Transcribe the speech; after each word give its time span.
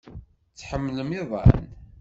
Tḥemmlem 0.59 1.11
iḍan? 1.19 1.59